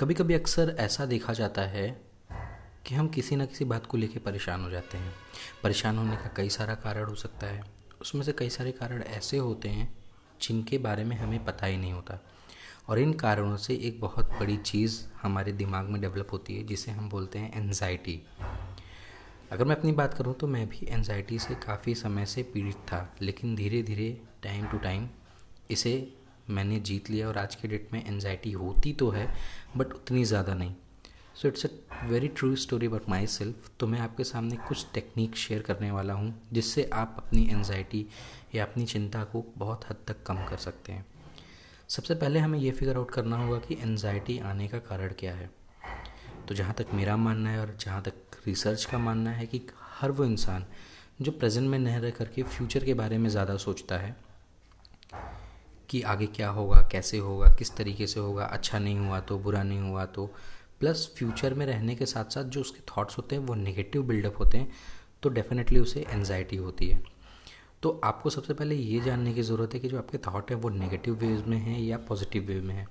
[0.00, 1.88] कभी कभी अक्सर ऐसा देखा जाता है
[2.86, 5.12] कि हम किसी न किसी बात को लेकर परेशान हो जाते हैं।
[5.62, 7.62] परेशान होने का कई सारा कारण हो सकता है।
[8.00, 9.92] उसमें से कई सारे कारण ऐसे होते हैं
[10.42, 12.18] जिनके बारे में हमें पता ही नहीं होता।
[12.88, 16.90] और इन कारणों से एक बहुत बड़ी चीज़ हमारे दिमाग में डेवलप होती है जिसे
[16.90, 18.20] हम बोलते हैं एनजाइटी
[19.52, 23.16] अगर मैं अपनी बात करूँ तो मैं भी एनजाइटी से काफ़ी समय से पीड़ित था,
[23.22, 24.10] लेकिन धीरे धीरे
[24.42, 25.08] टाइम टू टाइम
[25.70, 26.16] इसे
[26.50, 29.28] मैंने जीत लिया और आज के डेट में एनजाइटी होती तो है
[29.76, 30.74] बट उतनी ज़्यादा नहीं।
[31.34, 31.68] So it's a
[32.06, 36.34] very true story about myself तो मैं आपके सामने कुछ टेक्निक शेयर करने वाला हूँ,
[36.52, 38.06] जिससे आप अपनी एनजाइटी
[38.54, 41.06] या अपनी चिंता को बहुत हद तक कम कर सकते हैं।
[41.88, 45.50] सबसे पहले हमें ये फिगर आउट करना होगा कि एनजाइटी आने का कारण क्या है।
[46.48, 49.60] तो जहाँ तक मेरा मानना है और जहाँ तक रिसर्च का मानना है कि
[49.92, 50.64] हर वो इंसान
[51.22, 54.16] जो प्रेजेंट में न रह करके फ्यूचर के बारे में ज़्यादा सोचता है
[55.90, 59.62] कि आगे क्या होगा, कैसे होगा, किस तरीके से होगा अच्छा नहीं हुआ तो बुरा
[59.62, 60.26] नहीं हुआ तो।
[60.80, 64.38] प्लस फ्यूचर में रहने के साथ साथ जो उसके थॉट्स होते हैं वो नेगेटिव बिल्डअप
[64.38, 64.72] होते हैं
[65.22, 67.02] तो डेफिनेटली उसे एनजाइटी होती है।
[67.82, 70.68] तो आपको सबसे पहले ये जानने की ज़रूरत है कि जो आपके थाट हैं वो
[70.70, 72.86] नेगेटिव वेव में हैं या पॉजिटिव वे में हैं।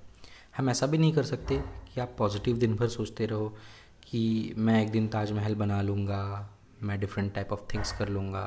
[0.56, 1.58] हम ऐसा भी नहीं कर सकते
[1.94, 3.48] कि आप पॉजिटिव दिन भर सोचते रहो
[4.04, 6.50] कि मैं एक दिन ताजमहल बना लूँगा,
[6.82, 8.44] मैं डिफरेंट टाइप ऑफ़ थिंग्स कर लूँगा।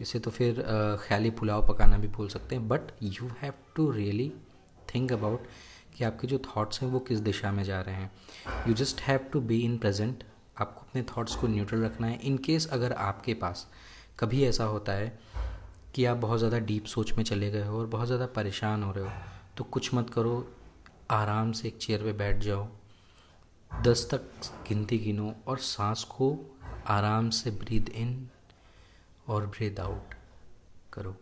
[0.00, 0.62] इसे तो फिर
[1.00, 4.32] ख्याली पुलाव पकाना भी भूल सकते हैं but you have to really
[4.94, 5.46] think about
[5.96, 8.10] कि आपके जो थॉट्स हैं वो किस दिशा में जा रहे हैं।
[8.68, 10.24] You just have to be in present
[10.60, 13.66] आपको अपने थॉट्स को न्यूट्रल रखना है। इन केस अगर आपके पास
[14.18, 15.18] कभी ऐसा होता है
[15.94, 18.92] कि आप बहुत ज़्यादा डीप सोच में चले गए हो और बहुत ज़्यादा परेशान हो
[18.92, 19.10] रहे हो
[19.56, 20.46] तो कुछ मत करो,
[21.10, 22.66] आराम से एक चेयर पे बैठ जाओ,
[23.70, 24.20] दस तक
[24.68, 26.28] गिनती गिनो और सांस को
[26.88, 28.28] आराम से ब्रीद इन
[29.28, 30.14] और ब्रीद आउट
[30.92, 31.16] करो।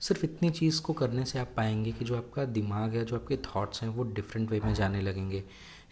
[0.00, 3.36] सिर्फ़ इतनी चीज़ को करने से आप पाएँगे कि जो आपका दिमाग है, जो आपके
[3.46, 5.40] थॉट्स हैं, वो डिफरेंट वे में जाने लगेंगे।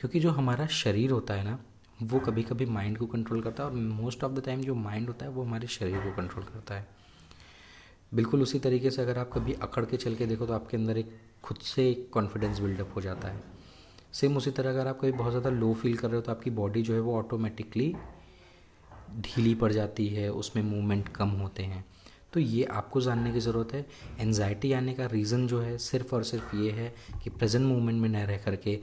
[0.00, 1.58] क्योंकि जो हमारा शरीर होता है ना,
[2.02, 5.06] वो कभी कभी माइंड को कंट्रोल करता है और मोस्ट ऑफ़ द टाइम जो माइंड
[5.08, 6.86] होता है, वो हमारे शरीर को कंट्रोल करता है।
[8.12, 10.98] बिल्कुल उसी तरीके से अगर आप कभी अकड़ के चल के देखो तो आपके अंदर
[10.98, 13.42] एक खुद से एक कॉन्फिडेंस बिल्डअप हो जाता है।
[14.12, 16.50] सेम उसी तरह अगर आप कभी बहुत ज़्यादा लो फील कर रहे हो तो आपकी
[16.50, 17.94] बॉडी जो है, वो ऑटोमेटिकली
[19.16, 21.84] ढीली पड़ जाती है, उसमें मूवमेंट कम होते हैं।
[22.32, 23.84] तो ये आपको जानने की ज़रूरत है।
[24.20, 26.92] एनजाइटी आने का रीज़न जो है, सिर्फ़ और सिर्फ़ ये है
[27.24, 28.78] कि प्रेजेंट मोमेंट में न रह करके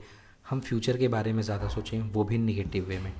[0.50, 3.12] हम फ्यूचर के बारे में ज़्यादा सोचें, वो भी निगेटिव वे में।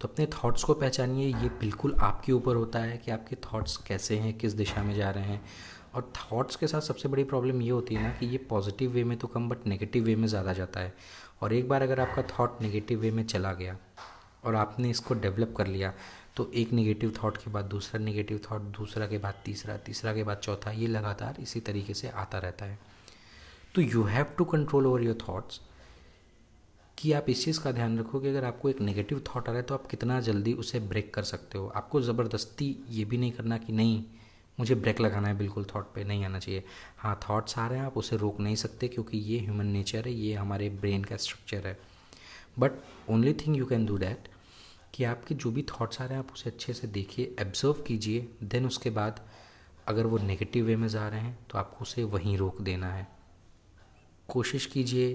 [0.00, 4.16] तो अपने थॉट्स को पहचानिए, ये बिल्कुल आपके ऊपर होता है कि आपके थॉट्स कैसे
[4.16, 5.44] हैं, किस दिशा में जा रहे हैं।
[5.94, 9.04] और थॉट्स के साथ सबसे बड़ी प्रॉब्लम ये होती है ना कि ये पॉजिटिव वे
[9.04, 10.94] में तो कम बट नेगेटिव वे में ज़्यादा जाता है।
[11.42, 13.76] और एक बार अगर आपका थॉट नेगेटिव वे में चला गया,
[14.44, 15.92] और आपने इसको डेवलप कर लिया
[16.36, 20.22] तो एक नेगेटिव थॉट के बाद दूसरा नेगेटिव थॉट दूसरा के बाद तीसरा तीसरा के
[20.22, 22.78] बाद चौथा, ये लगातार इसी तरीके से आता रहता है।
[23.74, 25.60] तो you have to control over your thoughts
[26.98, 29.56] कि आप इस चीज़ का ध्यान रखो कि अगर आपको एक नेगेटिव थॉट आ रहा
[29.56, 33.32] है तो आप कितना जल्दी उसे ब्रेक कर सकते हो। आपको ज़बरदस्ती ये भी नहीं
[33.32, 34.02] करना कि नहीं,
[34.58, 36.62] मुझे ब्रेक लगाना है, बिल्कुल थॉट पे नहीं आना चाहिए।
[36.98, 40.12] हाँ थॉट्स आ रहे हैं, आप उसे रोक नहीं सकते क्योंकि ये ह्यूमन नेचर है,
[40.12, 41.78] ये हमारे ब्रेन का स्ट्रक्चर है।
[42.58, 42.72] But
[43.10, 44.28] only thing you can do that
[44.96, 48.28] कि आपके जो भी थॉट्स आ रहे हैं, आप उसे अच्छे से देखिए एब्जर्व कीजिए
[48.42, 49.20] देन उसके बाद
[49.88, 53.06] अगर वो नेगेटिव वे में जा रहे हैं तो आपको उसे वहीं रोक देना है।
[54.28, 55.14] कोशिश कीजिए,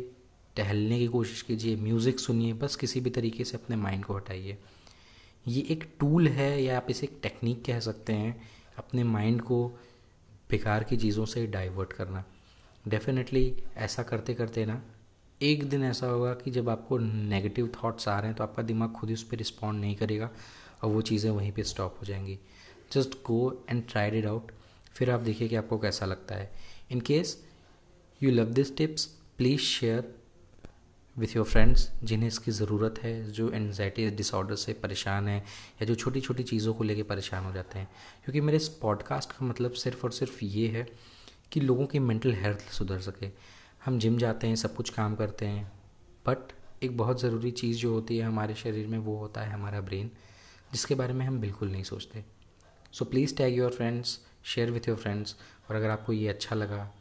[0.55, 4.57] टहलने की कोशिश कीजिए म्यूज़िक सुनिए, बस किसी भी तरीके से अपने माइंड को हटाइए।
[5.45, 8.41] ये एक टूल है, या आप इसे एक टेक्निक कह सकते हैं,
[8.77, 9.67] अपने माइंड को
[10.49, 12.23] बेकार की चीज़ों से डाइवर्ट करना।
[12.85, 14.81] डेफिनेटली ऐसा करते करते ना
[15.41, 18.91] एक दिन ऐसा होगा कि जब आपको नेगेटिव थाट्स आ रहे हैं तो आपका दिमाग
[18.91, 20.29] खुद ही उस पर रिस्पॉन्ड नहीं करेगा
[20.83, 22.39] और वो चीज़ें वहीं पे स्टॉप हो जाएँगी।
[22.93, 24.51] Just go and tried it out
[24.95, 26.51] फिर आप देखिए कि आपको कैसा लगता है।
[26.91, 27.45] In case
[28.23, 29.05] you love this tips
[29.37, 30.15] please share
[31.17, 35.95] with your friends जिन्हें इसकी ज़रूरत है, जो एनजाइटी डिसऑर्डर से परेशान है या जो
[35.95, 37.89] छोटी छोटी चीज़ों को लेकर परेशान हो जाते हैं।
[38.23, 40.87] क्योंकि मेरे इस पॉडकास्ट का मतलब सिर्फ़ और सिर्फ़ ये है
[41.51, 45.45] कि लोगों की मेंटल हेल्थ सुधर सके। हम जिम जाते हैं, सब कुछ काम करते
[45.45, 45.71] हैं
[46.25, 46.51] बट
[46.83, 50.11] एक बहुत ज़रूरी चीज़ जो होती है हमारे शरीर में, वो होता है हमारा ब्रेन
[50.71, 52.23] जिसके बारे में हम बिल्कुल नहीं सोचते।
[52.93, 55.35] So please tag your friends share with your friends
[55.69, 56.91] और अगर आपको ये अच्छा लगा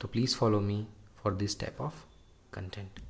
[0.00, 0.86] तो please follow me
[1.22, 2.04] for this type of
[2.52, 3.00] content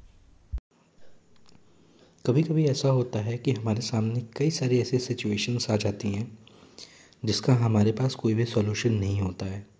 [2.24, 6.38] कभी कभी ऐसा होता है कि हमारे सामने कई सारी ऐसी सिचुएशंस आ जाती हैं,
[7.24, 9.71] जिसका हमारे पास कोई भी सॉल्यूशन नहीं होता है।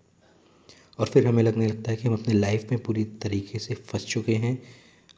[0.99, 4.05] और फिर हमें लगने लगता है कि हम अपने लाइफ में पूरी तरीके से फंस
[4.05, 4.57] चुके हैं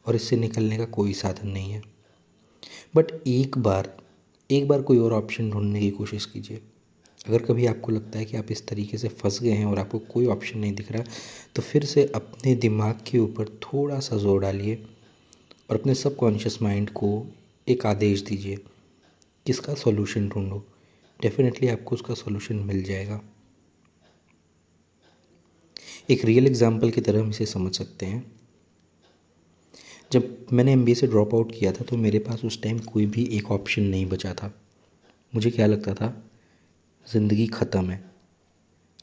[0.05, 1.81] और इससे निकलने का कोई साधन नहीं है।
[2.95, 3.95] बट एक बार
[4.49, 6.61] एक बार कोई और ऑप्शन ढूँढने की कोशिश कीजिए।
[7.27, 9.99] अगर कभी आपको लगता है कि आप इस तरीके से फंस गए हैं और आपको
[10.09, 11.03] कोई ऑप्शन नहीं दिख रहा
[11.55, 14.75] तो फिर से अपने दिमाग के ऊपर थोड़ा सा ज़ोर डालिए
[15.69, 17.25] और अपने सबकॉन्शियस माइंड को
[17.67, 18.57] एक आदेश दीजिए,
[19.45, 20.63] किसका सॉल्यूशन ढूंढो?
[21.19, 23.19] डेफिनेटली आपको उसका सॉल्यूशन मिल जाएगा।
[26.09, 28.23] एक रियल एग्ज़ाम्पल की तरह हम इसे समझ सकते हैं।
[30.11, 33.23] जब मैंने एमबीए से ड्रॉप आउट किया था तो मेरे पास उस टाइम कोई भी
[33.33, 34.51] एक ऑप्शन नहीं बचा था।
[35.33, 36.13] मुझे क्या लगता था?
[37.07, 38.03] ज़िंदगी ख़त्म है।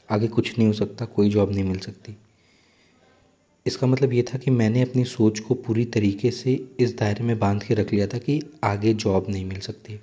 [0.09, 2.15] आगे कुछ नहीं हो सकता, कोई जॉब नहीं मिल सकती।
[3.65, 7.37] इसका मतलब ये था कि मैंने अपनी सोच को पूरी तरीके से इस दायरे में
[7.39, 9.99] बाँध के रख लिया था कि आगे जॉब नहीं मिल सकती।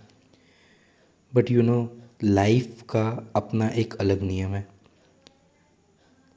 [1.32, 1.78] बट यू नो
[2.24, 4.66] लाइफ का अपना एक अलग नियम है।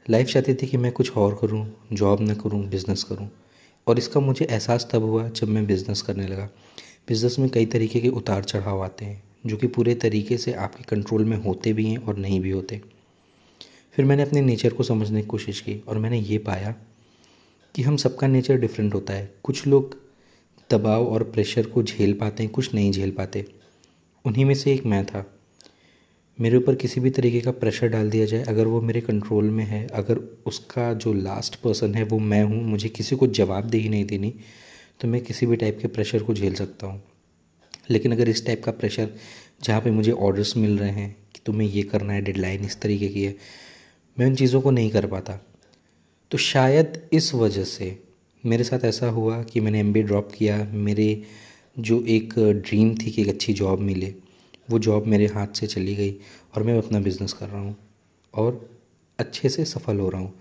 [0.10, 3.30] लाइफ चाहती थी कि मैं कुछ और करूँ जॉब ना करूँ बिज़नेस करूँ।
[3.88, 6.50] और इसका मुझे एहसास तब हुआ जब मैं बिज़नेस करने लगा।
[7.08, 10.84] बिज़नेस में कई तरीके के उतार चढ़ाव आते हैं, जो कि पूरे तरीके से आपके
[10.84, 12.82] कंट्रोल में होते भी हैं और नहीं भी होते।
[13.94, 16.76] फिर मैंने अपने नेचर को समझने की कोशिश की और मैंने ये पाया
[17.76, 19.98] कि हम सबका नेचर डिफरेंट होता है। कुछ लोग
[20.72, 23.46] दबाव और प्रेशर को झेल पाते हैं, कुछ नहीं झेल पाते।
[24.26, 25.43] उन्हीं में से एक मैं था।
[26.38, 29.64] मेरे ऊपर किसी भी तरीके का प्रेशर डाल दिया जाए, अगर वो मेरे कंट्रोल में
[29.66, 34.06] है, अगर उसका जो लास्ट पर्सन है वो मैं हूँ, मुझे किसी को जवाबदेही नहीं
[34.06, 34.34] देनी
[35.02, 37.02] तो मैं किसी भी टाइप के प्रेशर को झेल सकता हूँ।
[37.90, 39.10] लेकिन अगर इस टाइप का प्रेशर
[39.64, 43.08] जहाँ पे मुझे ऑर्डर्स मिल रहे हैं कि तुम्हें ये करना है डेडलाइन इस तरीके
[43.08, 43.36] की है,
[44.18, 45.40] मैं उन चीज़ों को नहीं कर पाता।
[46.32, 47.98] तो शायद इस वजह से
[48.44, 51.24] मेरे साथ ऐसा हुआ कि मैंने एमबी ड्रॉप किया, मेरे
[51.80, 54.14] जो एक ड्रीम थी कि एक अच्छी जॉब मिले
[54.68, 56.16] वो जॉब मेरे हाथ से चली गई
[56.56, 57.76] और मैं अपना बिज़नेस कर रहा हूँ
[58.34, 58.70] और
[59.20, 60.34] अच्छे से सफल हो रहा हूँ।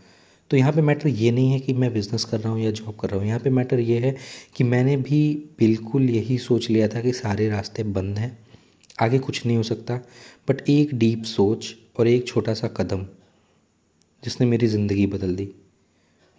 [0.50, 2.96] तो यहाँ पे मैटर ये नहीं है कि मैं बिज़नेस कर रहा हूँ या जॉब
[2.96, 4.14] कर रहा हूँ। यहाँ पे मैटर ये है
[4.56, 8.38] कि मैंने भी बिल्कुल यही सोच लिया था कि सारे रास्ते बंद हैं,
[8.98, 9.96] आगे कुछ नहीं हो सकता।
[10.48, 13.06] बट एक डीप सोच और एक छोटा सा कदम
[14.22, 15.48] जिसने मेरी ज़िंदगी बदल दी,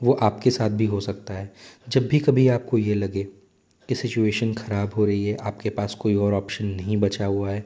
[0.02, 1.52] वो आपके साथ भी हो सकता है।
[1.88, 3.28] जब भी कभी आपको ये लगे
[3.90, 7.66] कि सिचुएशन ख़राब हो रही है, आपके पास कोई और ऑप्शन नहीं बचा हुआ है,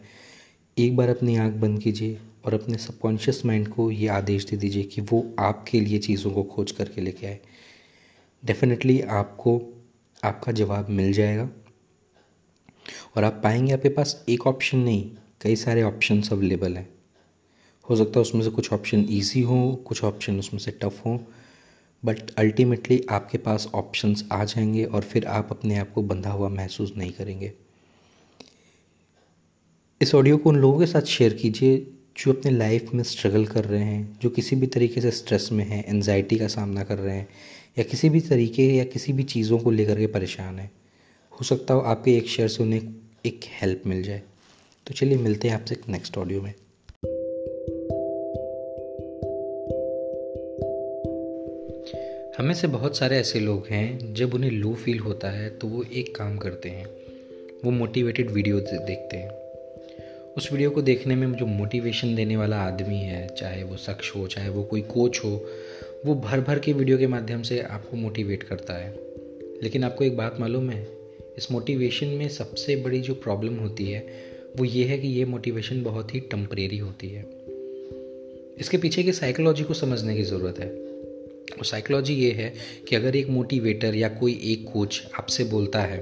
[0.78, 4.84] एक बार अपनी आँख बंद कीजिए और अपने सबकॉन्शियस माइंड को ये आदेश दे दीजिए
[4.84, 7.40] कि वो आपके लिए चीज़ों को खोज करके लेके आए।
[8.44, 9.62] डेफिनेटली आपको
[10.24, 11.50] आपका जवाब मिल जाएगा
[13.18, 15.10] और आप पाएँगे आपके पास एक ऑप्शन नहीं,
[15.42, 16.88] कई सारे ऑप्शन अवेलेबल हैं।
[17.86, 21.18] हो सकता है उसमें से कुछ ऑप्शन ईजी हो, कुछ ऑप्शन उसमें से टफ़ हों।
[22.06, 26.50] बट अल्टीमेटली आपके पास ऑप्शंस आ जाएँगे और फिर आप अपने आप को बंधा हुआ
[26.50, 27.54] महसूस नहीं करेंगे।
[30.02, 33.66] इस ऑडियो को उन लोगों के साथ शेयर कीजिए जो अपने लाइफ में स्ट्रगल कर
[33.66, 37.16] रहे हैं, जो किसी भी तरीके से स्ट्रेस में हैं एनजाइटी का सामना कर रहे
[37.16, 37.28] हैं,
[37.78, 40.72] या किसी भी तरीके या किसी भी चीज़ों को लेकर के परेशान हैं।
[41.32, 42.96] हो सकता हो आपके एक शेयर से उन्हें
[43.26, 44.24] एक हेल्प मिल जाए।
[44.88, 46.54] तो चलिए मिलते हैं आपसे नेक्स्ट ऑडियो में।
[52.38, 55.84] हमें से बहुत सारे ऐसे लोग हैं, जब उन्हें लो फील होता है तो वो
[55.94, 56.86] एक काम करते हैं।
[57.66, 59.30] वो मोटिवेटेड वीडियो देखते हैं।
[60.38, 64.28] उस वीडियो को देखने में जो मोटिवेशन देने वाला आदमी है, चाहे वो शख्स हो,
[64.28, 65.46] चाहे वो कोई कोच हो,
[66.06, 69.00] वो भर भर के वीडियो के माध्यम से आपको मोटिवेट करता है।
[69.64, 70.88] लेकिन आपको एक बात मालूम है,
[71.38, 74.08] इस मोटिवेशन में सबसे बड़ी जो प्रॉब्लम होती है,
[74.58, 77.26] वो ये है कि ये मोटिवेशन बहुत ही टम्परेरी होती है।
[78.58, 80.87] इसके पीछे की साइकोलॉजी को समझने की ज़रूरत है।
[81.52, 82.54] और साइकोलॉजी ये है
[82.88, 85.98] कि अगर एक मोटिवेटर या कोई एक कोच आपसे बोलता है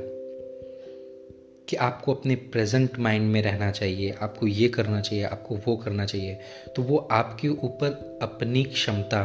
[1.68, 6.06] कि आपको अपने प्रेजेंट माइंड में रहना चाहिए, आपको ये करना चाहिए, आपको वो करना
[6.06, 6.38] चाहिए
[6.75, 9.24] तो वो आपके ऊपर अपनी क्षमता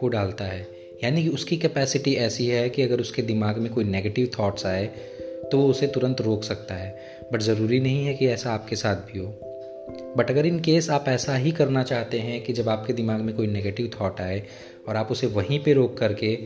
[0.00, 0.66] को डालता है।
[1.04, 4.86] यानी कि उसकी कैपेसिटी ऐसी है कि अगर उसके दिमाग में कोई नेगेटिव थॉट्स आए
[5.50, 6.98] तो वो उसे तुरंत रोक सकता है।
[7.32, 9.45] बट ज़रूरी नहीं है कि ऐसा आपके साथ भी हो।
[9.90, 13.36] बट अगर इन केस आप ऐसा ही करना चाहते हैं कि जब आपके दिमाग में
[13.36, 14.42] कोई नेगेटिव थॉट आए
[14.88, 16.36] और आप उसे वहीं पे रोक करके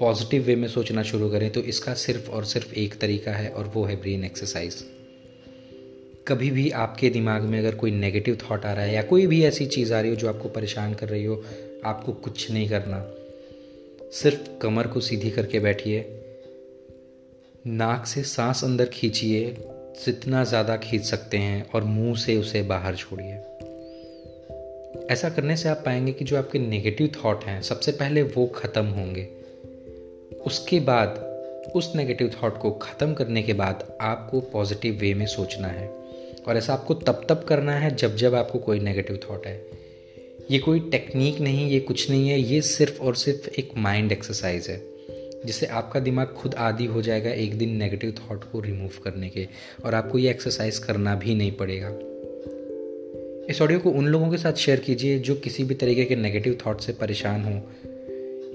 [0.00, 3.64] पॉजिटिव वे में सोचना शुरू करें तो इसका सिर्फ़ और सिर्फ़ एक तरीका है और
[3.64, 4.84] वो है ब्रेन एक्सरसाइज
[6.28, 9.44] कभी भी आपके दिमाग में अगर कोई नेगेटिव थॉट आ रहा है या कोई भी
[9.44, 11.44] ऐसी चीज़ आ रही हो जो आपको परेशान कर रही हो,
[11.84, 13.10] आपको कुछ नहीं करना।
[14.12, 16.22] सिर्फ़ कमर को सीधी करके बैठिए,
[17.66, 19.56] नाक से सांस अंदर खींचिए
[20.04, 23.34] जितना ज़्यादा खींच सकते हैं और मुँह से उसे बाहर छोड़िए।
[25.10, 28.84] ऐसा करने से आप पाएँगे कि जो आपके नेगेटिव थॉट हैं, सबसे पहले वो ख़त्म
[28.84, 29.28] होंगे।
[30.46, 31.08] उसके बाद,
[31.76, 35.88] उस नेगेटिव थॉट को ख़त्म करने के बाद आपको पॉजिटिव वे में सोचना है।
[36.48, 39.66] और ऐसा आपको तब तब करना है जब जब आपको कोई नेगेटिव थॉट है।
[40.50, 44.66] ये कोई टेक्निक नहीं, ये कुछ नहीं है, ये सिर्फ़ और सिर्फ़ एक माइंड एक्सरसाइज
[44.68, 44.95] है।
[45.46, 49.48] जिससे आपका दिमाग खुद आदि हो जाएगा एक दिन नेगेटिव थॉट को रिमूव करने के
[49.84, 51.98] और आपको ये एक्सरसाइज करना भी नहीं पड़ेगा।
[53.50, 56.58] इस ऑडियो को उन लोगों के साथ शेयर कीजिए जो किसी भी तरीके के नेगेटिव
[56.66, 57.70] थॉट से परेशान हो,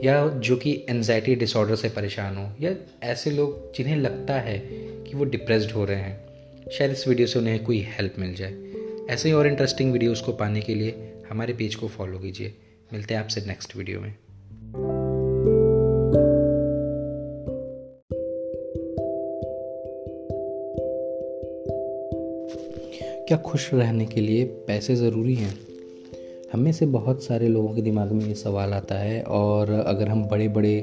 [0.03, 4.59] या जो कि एनजाइटी डिसऑर्डर से परेशान हो, या ऐसे लोग जिन्हें लगता है
[5.03, 6.25] कि वो डिप्रेस्ड हो रहे हैं।
[6.71, 8.57] शायद इस वीडियो से उन्हें कोई हेल्प मिल जाए।
[9.09, 12.53] ऐसे ही और इंटरेस्टिंग वीडियोस को पाने के लिए हमारे पेज को फॉलो कीजिए।
[12.93, 14.15] मिलते हैं आपसे नेक्स्ट वीडियो में।
[23.31, 25.53] क्या खुश रहने के लिए पैसे ज़रूरी हैं?
[26.53, 30.23] हमें से बहुत सारे लोगों के दिमाग में ये सवाल आता है और अगर हम
[30.23, 30.73] बड़े बड़े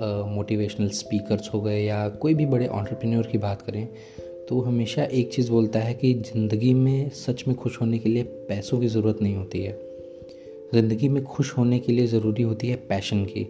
[0.00, 3.86] मोटिवेशनल स्पीकर्स हो गए या कोई भी बड़े ऑन्टरप्रेन्योर की बात करें
[4.48, 8.22] तो हमेशा एक चीज़ बोलता है कि ज़िंदगी में सच में खुश होने के लिए
[8.22, 9.72] पैसों की ज़रूरत नहीं होती है।
[10.74, 13.46] ज़िंदगी में खुश होने के लिए ज़रूरी होती है पैशन की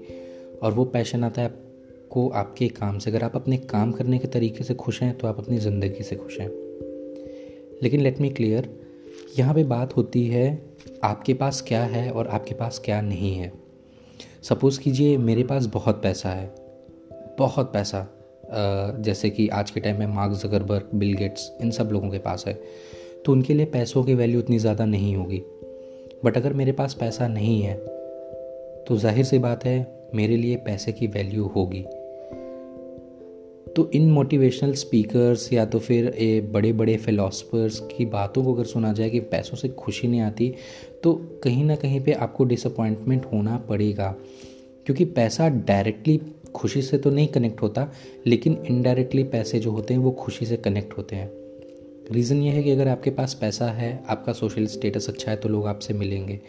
[0.62, 4.28] और वो पैशन आता है आपको आपके काम से। अगर आप अपने काम करने के
[4.28, 6.65] तरीके से खुश हैं तो आप अपनी ज़िंदगी से खुश हैं।
[7.82, 8.68] लेकिन लेट मी क्लियर
[9.38, 10.46] यहाँ पे बात होती है,
[11.04, 13.52] आपके पास क्या है और आपके पास क्या नहीं है।
[14.42, 16.54] सपोज़ कीजिए मेरे पास बहुत पैसा है,
[17.38, 18.06] बहुत पैसा
[18.98, 22.44] जैसे कि आज के टाइम में मार्क जगरबर्ग बिल गेट्स इन सब लोगों के पास
[22.46, 22.54] है
[23.24, 25.42] तो उनके लिए पैसों की वैल्यू उतनी ज़्यादा नहीं होगी।
[26.24, 27.74] बट अगर मेरे पास पैसा नहीं है
[28.84, 31.84] तो ज़ाहिर सी बात है, मेरे लिए पैसे की वैल्यू होगी।
[33.76, 38.64] तो इन मोटिवेशनल स्पीकर्स या तो फिर ए बड़े बड़े फिलोसफर्स की बातों को अगर
[38.64, 40.54] सुना जाए कि पैसों से खुशी नहीं आती
[41.02, 41.12] तो
[41.44, 44.14] कहीं ना कहीं पे आपको डिसअपॉइंटमेंट होना पड़ेगा।
[44.86, 46.20] क्योंकि पैसा डायरेक्टली
[46.54, 47.92] खुशी से तो नहीं कनेक्ट होता,
[48.26, 51.30] लेकिन इनडायरेक्टली पैसे जो होते हैं वो खुशी से कनेक्ट होते हैं।
[52.12, 55.48] रीज़न ये है कि अगर आपके पास पैसा है, आपका सोशल स्टेटस अच्छा है तो
[55.48, 56.40] लोग आपसे मिलेंगे।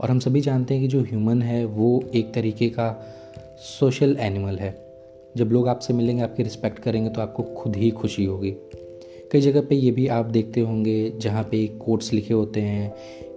[0.00, 3.04] और हम सभी जानते हैं कि जो ह्यूमन है, वो एक तरीके का
[3.58, 4.87] सोशल एनिमल है।
[5.38, 8.54] जब लोग आपसे मिलेंगे, आपकी रिस्पेक्ट करेंगे तो आपको खुद ही खुशी होगी।
[9.32, 12.94] कई जगह पे ये भी आप देखते होंगे, जहाँ पे कोट्स लिखे होते हैं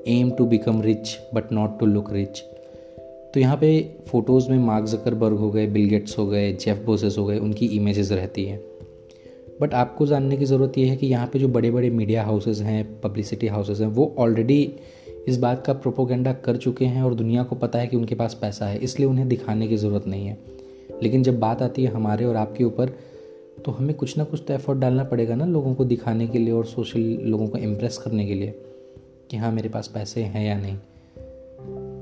[0.09, 2.43] aim to become rich but not to look rich
[3.33, 3.67] तो यहाँ पे
[4.07, 7.65] फ़ोटोज़ में मार्क जकरबर्ग हो गए बिल गेट्स हो गए जेफ बोसेस हो गए, उनकी
[7.67, 8.59] इमेजेस रहती हैं।
[9.61, 12.59] बट आपको जानने की ज़रूरत यह है कि यहाँ पे जो बड़े बड़े मीडिया हाउसेस
[12.61, 14.61] हैं पब्लिसिटी हाउसेस हैं, वो ऑलरेडी
[15.27, 18.37] इस बात का प्रोपोगेंडा कर चुके हैं और दुनिया को पता है कि उनके पास
[18.41, 20.37] पैसा है, इसलिए उन्हें दिखाने की ज़रूरत नहीं है।
[21.03, 22.89] लेकिन जब बात आती है हमारे और आपके ऊपर
[23.65, 26.51] तो हमें कुछ ना कुछ तो एफर्ट डालना पड़ेगा ना लोगों को दिखाने के लिए
[26.51, 28.53] और सोशल लोगों को इम्प्रेस करने के लिए
[29.31, 30.77] कि हाँ मेरे पास पैसे हैं या नहीं।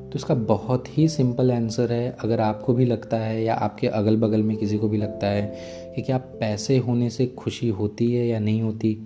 [0.09, 4.17] तो इसका बहुत ही सिंपल आंसर है। अगर आपको भी लगता है या आपके अगल
[4.17, 8.27] बगल में किसी को भी लगता है कि क्या पैसे होने से खुशी होती है
[8.27, 8.97] या नहीं होती,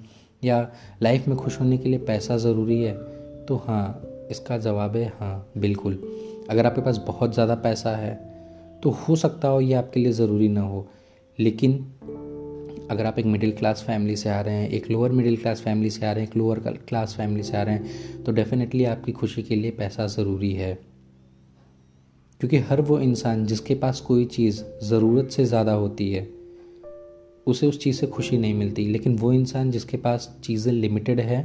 [0.43, 0.71] या
[1.03, 2.93] लाइफ में खुश होने के लिए पैसा ज़रूरी है
[3.45, 5.99] तो हाँ इसका जवाब है हाँ बिल्कुल।
[6.49, 8.32] अगर आपके पास बहुत ज़्यादा पैसा है
[8.83, 10.87] तो हो सकता हो ये आपके लिए ज़रूरी ना हो।
[11.39, 11.73] लेकिन
[12.91, 15.89] अगर आप एक मिडिल क्लास फैमिली से आ रहे हैं, एक लोअर मिडिल क्लास फैमिली
[15.89, 19.11] से आ रहे हैं, एक लोअर क्लास फैमिली से आ रहे हैं तो डेफिनेटली आपकी
[19.11, 20.73] खुशी के लिए पैसा ज़रूरी है।
[22.41, 26.27] क्योंकि हर वो इंसान जिसके पास कोई चीज़ ज़रूरत से ज़्यादा होती है,
[27.47, 31.41] उसे उस चीज़ से खुशी नहीं मिलती। लेकिन वो इंसान जिसके पास चीज़ें लिमिटेड है,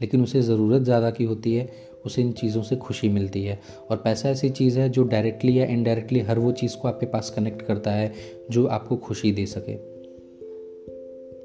[0.00, 1.66] लेकिन उसे ज़रूरत ज़्यादा की होती है
[2.06, 3.58] उसे इन चीज़ों से खुशी मिलती है।
[3.90, 7.30] और पैसा ऐसी चीज़ है जो डायरेक्टली या इनडायरेक्टली हर वो चीज़ को आपके पास
[7.30, 8.12] कनेक्ट करता है,
[8.50, 9.76] जो आपको खुशी दे सके।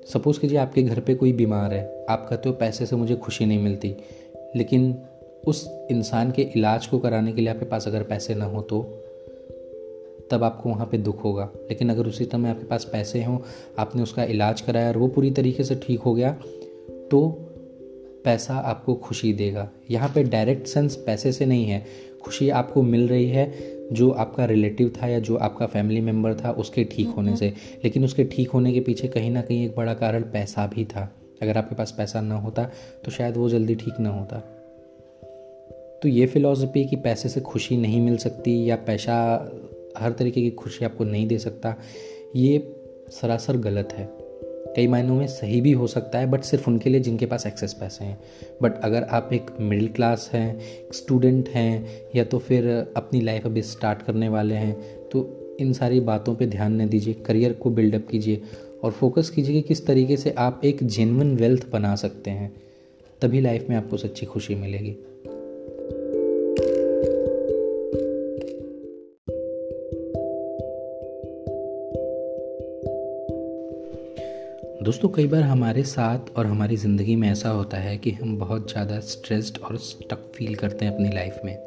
[0.07, 3.45] सपोज़ कीजिए आपके घर पे कोई बीमार है, आप कहते हो पैसे से मुझे खुशी
[3.45, 3.95] नहीं मिलती,
[4.55, 4.95] लेकिन
[5.47, 8.81] उस इंसान के इलाज को कराने के लिए आपके पास अगर पैसे ना हो तो
[10.31, 13.37] तब आपको वहाँ पे दुख होगा। लेकिन अगर उसी समय आपके पास पैसे हों,
[13.79, 16.31] आपने उसका इलाज कराया और वो पूरी तरीके से ठीक हो गया
[17.11, 17.21] तो
[18.25, 21.85] पैसा आपको खुशी देगा। यहाँ पे डायरेक्ट सेंस पैसे से नहीं है।
[22.21, 23.51] खुशी आपको मिल रही है
[23.93, 28.03] जो आपका रिलेटिव था या जो आपका फैमिली मेंबर था उसके ठीक होने से। लेकिन
[28.03, 31.11] उसके ठीक होने के पीछे कहीं ना कहीं एक बड़ा कारण पैसा भी था।
[31.41, 32.63] अगर आपके पास पैसा ना होता
[33.05, 34.39] तो शायद वो जल्दी ठीक ना होता।
[36.03, 39.15] तो ये फ़िलासफ़ी कि पैसे से खुशी नहीं मिल सकती या पैसा
[39.97, 41.75] हर तरीके की खुशी आपको नहीं दे सकता
[42.35, 42.73] ये
[43.11, 44.20] सरासर गलत है।
[44.75, 47.73] कई मायनों में सही भी हो सकता है बट सिर्फ़ उनके लिए जिनके पास एक्सेस
[47.73, 48.17] पैसे हैं।
[48.61, 50.59] बट अगर आप एक मिडिल क्लास हैं
[50.93, 54.73] स्टूडेंट हैं, या तो फिर अपनी लाइफ अभी स्टार्ट करने वाले हैं
[55.09, 55.27] तो
[55.59, 58.41] इन सारी बातों पे ध्यान न दीजिए करियर को बिल्डअप कीजिए
[58.83, 62.51] और फोकस कीजिए कि किस तरीके से आप एक जेनवन वेल्थ बना सकते हैं।
[63.21, 64.95] तभी लाइफ में आपको सच्ची खुशी मिलेगी।
[74.91, 78.71] दोस्तों, कई बार हमारे साथ और हमारी ज़िंदगी में ऐसा होता है कि हम बहुत
[78.71, 81.57] ज़्यादा स्ट्रेस्ड और स्टक फील करते हैं अपनी लाइफ में।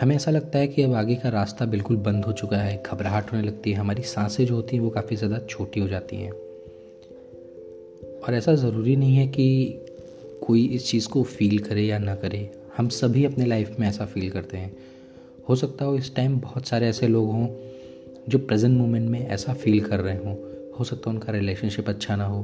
[0.00, 3.32] हमें ऐसा लगता है कि अब आगे का रास्ता बिल्कुल बंद हो चुका है, घबराहट
[3.32, 6.30] होने लगती है, हमारी साँसें जो होती हैं वो काफ़ी ज़्यादा छोटी हो जाती हैं।
[8.20, 9.80] और ऐसा ज़रूरी नहीं है कि
[10.42, 14.06] कोई इस चीज़ को फील करे या ना करे। हम सभी अपने लाइफ में ऐसा
[14.06, 14.76] फील करते हैं।
[15.48, 17.48] हो सकता हो इस टाइम बहुत सारे ऐसे लोग हों
[18.28, 22.16] जो प्रेजेंट मोमेंट में ऐसा फील कर रहे हों। हो सकता है उनका रिलेशनशिप अच्छा
[22.16, 22.42] ना हो।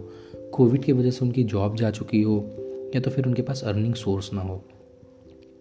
[0.52, 2.36] कोविड की वजह से उनकी जॉब जा चुकी हो,
[2.94, 4.62] या तो फिर उनके पास अर्निंग सोर्स ना हो।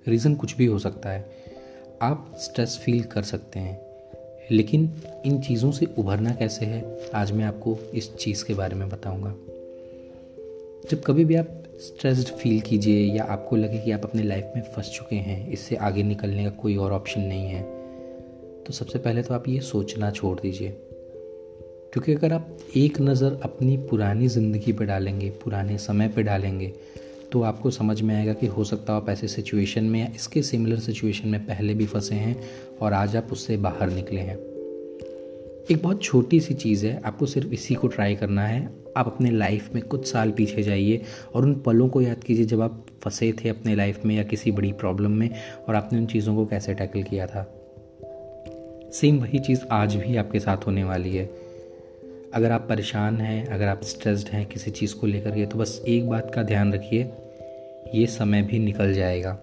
[0.08, 1.30] रीज़न कुछ भी हो सकता है।
[2.02, 3.80] आप स्ट्रेस फील कर सकते हैं,
[4.52, 4.90] लेकिन
[5.26, 6.84] इन चीज़ों से उभरना कैसे है,
[7.16, 9.36] आज मैं आपको इस चीज़ के बारे में बताऊँगा।
[10.92, 14.64] जब कभी भी आप स्ट्रेस्ड फील कीजिए, या आपको लगे कि आप अपने लाइफ में
[14.76, 17.64] फंस चुके हैं, इससे आगे निकलने का कोई और ऑप्शन नहीं है
[18.64, 20.70] तो सबसे पहले तो आप ये सोचना छोड़ दीजिए।
[21.94, 26.74] क्योंकि अगर आप एक नज़र अपनी पुरानी ज़िंदगी पर डालेंगे, पुराने समय पर डालेंगे
[27.32, 30.42] तो आपको समझ में आएगा कि हो सकता हो आप ऐसे सिचुएशन में या इसके
[30.42, 32.36] सिमिलर सिचुएशन में पहले भी फंसे हैं
[32.82, 34.36] और आज आप उससे बाहर निकले हैं।
[35.72, 38.62] एक बहुत छोटी सी चीज़ है, आपको सिर्फ़ इसी को ट्राई करना है।
[38.98, 41.02] आप अपने लाइफ में कुछ साल पीछे जाइए
[41.36, 44.52] और उन पलों को याद कीजिए जब आप फंसे थे अपने लाइफ में या किसी
[44.52, 45.30] बड़ी प्रॉब्लम में
[45.70, 47.44] और आपने उन चीज़ों को कैसे टैकल किया था।
[48.94, 51.51] सेम वही चीज़ आज भी आपके साथ होने वाली है।
[52.34, 55.82] अगर आप परेशान हैं, अगर आप स्ट्रेस्ड हैं किसी चीज़ को लेकर के तो बस
[55.88, 57.10] एक बात का ध्यान रखिए,
[57.96, 59.38] ये समय भी निकल जाएगा।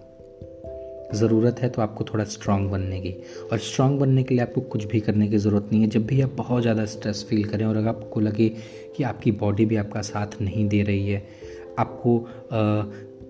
[1.13, 3.11] ज़रूरत है तो आपको थोड़ा स्ट्रांग बनने की।
[3.51, 6.21] और स्ट्रांग बनने के लिए आपको कुछ भी करने की ज़रूरत नहीं है। जब भी
[6.21, 8.49] आप बहुत ज़्यादा स्ट्रेस फील करें और अगर आपको लगे
[8.97, 11.23] कि आपकी बॉडी भी आपका साथ नहीं दे रही है,
[11.79, 12.17] आपको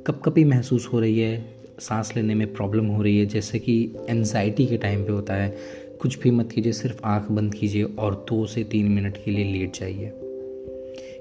[0.07, 1.45] कप कपी महसूस हो रही है,
[1.79, 3.77] सांस लेने में प्रॉब्लम हो रही है, जैसे कि
[4.09, 8.25] एनजाइटी के टाइम पे होता है कुछ भी मत कीजिए, सिर्फ़ आँख बंद कीजिए और
[8.29, 10.13] दो से तीन मिनट के लिए लेट जाइए।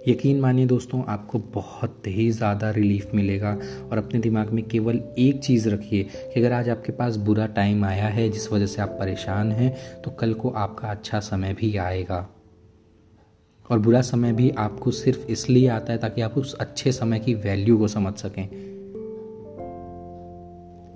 [0.09, 3.59] यकीन मानिए दोस्तों, आपको बहुत ही ज़्यादा रिलीफ मिलेगा
[3.91, 7.85] और अपने दिमाग में केवल एक चीज़ रखिए कि अगर आज आपके पास बुरा टाइम
[7.85, 11.77] आया है, जिस वजह से आप परेशान हैं तो कल को आपका अच्छा समय भी
[11.77, 12.29] आएगा।
[13.71, 17.35] और बुरा समय भी आपको सिर्फ़ इसलिए आता है ताकि आप उस अच्छे समय की
[17.35, 18.49] वैल्यू को समझ सकें।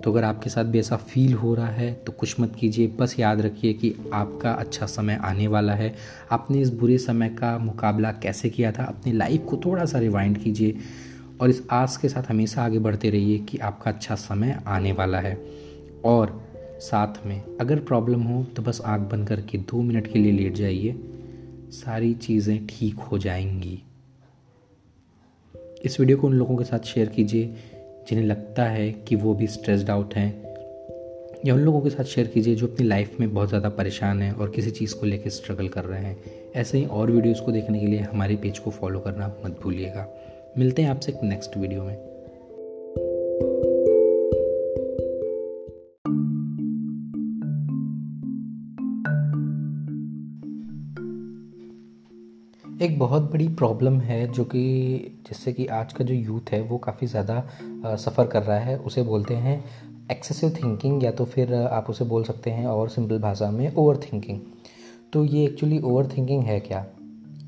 [0.03, 3.15] तो अगर आपके साथ भी ऐसा फील हो रहा है तो कुछ मत कीजिए। बस
[3.19, 5.93] याद रखिए कि आपका अच्छा समय आने वाला है।
[6.31, 10.37] आपने इस बुरे समय का मुकाबला कैसे किया था, अपनी लाइफ को थोड़ा सा रिवाइंड
[10.37, 10.75] कीजिए
[11.41, 15.19] और इस आस के साथ हमेशा आगे बढ़ते रहिए कि आपका अच्छा समय आने वाला
[15.19, 15.37] है।
[16.05, 16.41] और
[16.81, 20.53] साथ में अगर प्रॉब्लम हो तो बस आँख बंद करके दो मिनट के लिए लेट
[20.53, 20.95] जाइए।
[21.73, 23.81] सारी चीज़ें ठीक हो जाएँगी।
[25.85, 27.55] इस वीडियो को उन लोगों के साथ शेयर कीजिए
[28.09, 30.43] जिन्हें लगता है कि वो भी स्ट्रेस्ड आउट हैं,
[31.45, 34.31] या उन लोगों के साथ शेयर कीजिए जो अपनी लाइफ में बहुत ज़्यादा परेशान हैं
[34.31, 36.17] और किसी चीज़ को लेकर स्ट्रगल कर रहे हैं।
[36.55, 40.07] ऐसे ही और वीडियोज़ को देखने के लिए हमारे पेज को फॉलो करना मत भूलिएगा।
[40.57, 41.95] मिलते हैं आपसे नेक्स्ट वीडियो में।
[52.83, 54.61] एक बहुत बड़ी प्रॉब्लम है जो कि
[55.27, 59.03] जिससे कि आज का जो यूथ है, वो काफ़ी ज़्यादा सफ़र कर रहा है। उसे
[59.03, 59.63] बोलते हैं
[60.11, 63.97] एक्सेसिव थिंकिंग या तो फिर आप उसे बोल सकते हैं और सिंपल भाषा में ओवर
[64.03, 64.39] थिंकिंग
[65.13, 66.85] तो ये एक्चुअली ओवर थिंकिंग है क्या?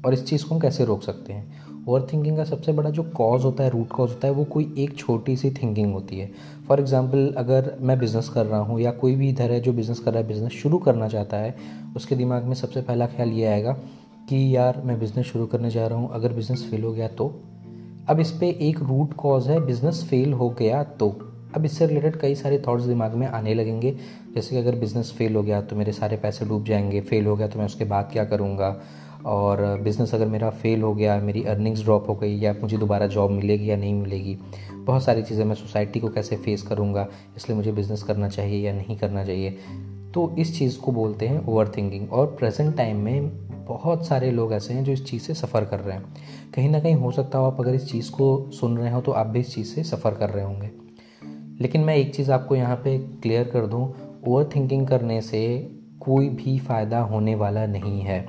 [0.06, 1.84] और इस चीज़ को हम कैसे रोक सकते हैं?
[1.88, 4.74] ओवर थिंकिंग का सबसे बड़ा जो कॉज होता है रूट कॉज होता है, वो कोई
[4.78, 6.32] एक छोटी सी थिंकिंग होती है।
[6.68, 10.00] फॉर एग्ज़ाम्पल अगर मैं बिज़नेस कर रहा हूँ या कोई भी इधर है जो बिज़नेस
[10.00, 11.56] कर रहा है बिज़नेस शुरू करना चाहता है,
[11.96, 13.78] उसके दिमाग में सबसे पहला ख्याल ये आएगा
[14.30, 17.44] कि यार मैं बिज़नेस शुरू करने जा रहा हूँ, अगर बिज़नेस फेल हो गया तो?
[18.10, 21.10] अब इस पर एक रूट कॉज है बिज़नेस फेल हो गया तो।
[21.56, 23.92] अब इससे रिलेटेड कई सारे थॉट्स दिमाग में आने लगेंगे।
[24.36, 27.36] जैसे कि अगर बिज़नेस फेल हो गया तो मेरे सारे पैसे डूब जाएँगे फेल हो
[27.36, 28.82] गया तो मैं उसके बाद क्या करूँगा?
[29.26, 33.08] और बिज़नेस अगर मेरा फेल हो गया, मेरी अर्निंग्स ड्रॉप हो गई, या मुझे दोबारा
[33.08, 34.38] जॉब मिलेगी या नहीं मिलेगी,
[34.76, 37.08] बहुत सारी चीज़ें मैं सोसाइटी को कैसे फेस करूँगा,
[37.38, 39.58] इसलिए मुझे बिज़नेस करना चाहिए या नहीं करना चाहिए।
[40.14, 44.54] तो इस चीज़ को बोलते हैं ओवर थिंकिंग और प्रेजेंट टाइम में बहुत सारे लोग
[44.54, 46.14] ऐसे हैं जो इस चीज़ से सफ़र कर रहे हैं।
[46.56, 49.12] कहीं ना कहीं हो सकता हो आप अगर इस चीज़ को सुन रहे हो तो
[49.12, 50.72] आप भी इस चीज़ से सफ़र कर रहे होंगे।
[51.62, 53.96] लेकिन मैं एक चीज़ आपको यहाँ पे क्लियर कर दूँ
[54.28, 58.20] ओवर थिंकिंग करने से कोई भी फ़ायदा होने वाला नहीं है।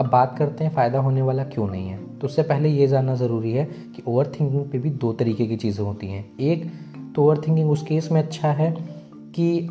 [0.00, 2.18] अब बात करते हैं फ़ायदा होने वाला क्यों नहीं है?
[2.18, 5.56] तो उससे पहले ये जानना ज़रूरी है कि ओवर थिंकिंग पे भी दो तरीके की
[5.56, 6.64] चीज़ें होती हैं। एक
[7.16, 8.74] तो ओवर थिंकिंग उस केस में अच्छा है
[9.34, 9.68] कि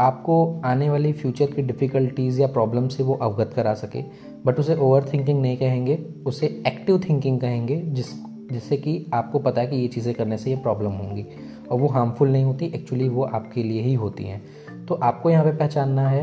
[0.00, 4.02] आपको आने वाली फ्यूचर की डिफ़िकल्टीज़ या प्रॉब्लम से वो अवगत करा सके
[4.44, 8.12] बट उसे ओवर थिंकिंग नहीं कहेंगे, उसे एक्टिव थिंकिंग कहेंगे, जिस,
[8.52, 11.26] जिससे कि आपको पता है कि ये चीज़ें करने से ये प्रॉब्लम होंगी।
[11.70, 14.42] और वो हार्मफुल नहीं होती एक्चुअली वो आपके लिए ही होती हैं।
[14.86, 16.22] तो आपको यहाँ पे पहचानना है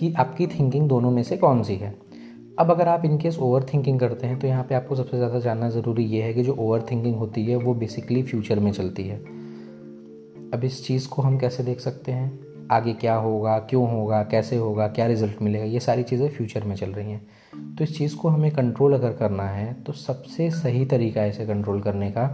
[0.00, 1.94] कि आपकी थिंकिंग दोनों में से कौन सी है।
[2.58, 5.70] अब अगर आप इनकेस ओवर थिंकिंग करते हैं तो यहाँ पे आपको सबसे ज़्यादा जानना
[5.70, 9.16] ज़रूरी ये है कि जो ओवर थिंकिंग होती है, वो बेसिकली फ्यूचर में चलती है।
[10.54, 12.49] अब इस चीज़ को हम कैसे देख सकते हैं?
[12.70, 16.74] आगे क्या होगा, क्यों होगा, कैसे होगा, क्या रिज़ल्ट मिलेगा, ये सारी चीज़ें फ्यूचर में
[16.76, 20.84] चल रही हैं। तो इस चीज़ को हमें कंट्रोल अगर करना है तो सबसे सही
[20.86, 22.26] तरीका है इसे कंट्रोल करने का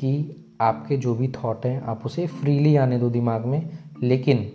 [0.00, 3.70] कि आपके जो भी थॉट हैं, आप उसे फ्रीली आने दो दिमाग में,
[4.02, 4.46] लेकिन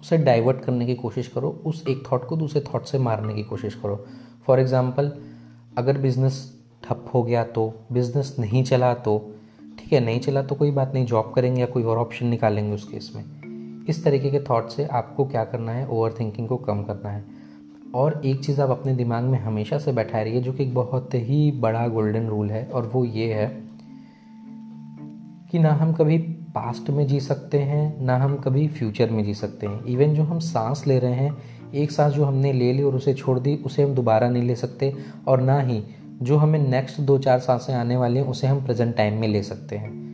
[0.00, 3.42] उसे डाइवर्ट करने की कोशिश करो, उस एक थॉट को दूसरे थॉट से मारने की
[3.42, 4.04] कोशिश करो।
[4.46, 5.12] फॉर एग्ज़ाम्पल
[5.78, 6.42] अगर बिज़नेस
[6.82, 9.18] ठप हो गया तो बिज़नेस नहीं चला तो
[9.78, 12.74] ठीक है, नहीं चला तो कोई बात नहीं जॉब करेंगे या कोई और ऑप्शन निकालेंगे
[12.74, 13.43] उस केस में
[13.88, 15.88] इस तरीके के थॉट से आपको क्या करना है?
[15.88, 17.24] ओवर थिंकिंग को कम करना है।
[17.94, 20.74] और एक चीज़ आप अपने दिमाग में हमेशा से बैठा रही है जो कि एक
[20.74, 23.62] बहुत ही बड़ा गोल्डन रूल है, और वो ये है
[25.50, 26.18] कि ना हम कभी
[26.54, 30.22] पास्ट में जी सकते हैं, ना हम कभी फ्यूचर में जी सकते हैं। इवन जो
[30.22, 31.36] हम सांस ले रहे हैं,
[31.74, 34.54] एक सांस जो हमने ले ली और उसे छोड़ दी, उसे हम दोबारा नहीं ले
[34.54, 34.94] सकते,
[35.28, 35.82] और ना ही
[36.22, 39.42] जो हमें नेक्स्ट दो चार साँसें आने वाली हैं, उसे हम प्रेजेंट टाइम में ले
[39.42, 40.04] सकते हैं।